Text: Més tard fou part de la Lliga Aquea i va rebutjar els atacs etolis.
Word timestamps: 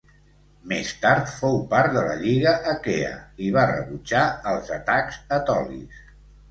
Més 0.69 0.93
tard 1.03 1.29
fou 1.33 1.59
part 1.75 1.93
de 1.97 2.03
la 2.07 2.17
Lliga 2.23 2.55
Aquea 2.73 3.13
i 3.49 3.55
va 3.59 3.69
rebutjar 3.75 4.27
els 4.55 4.75
atacs 4.83 5.23
etolis. 5.41 6.07